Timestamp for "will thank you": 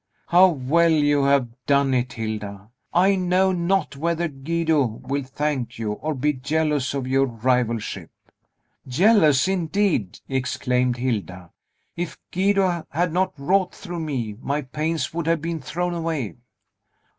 4.83-5.91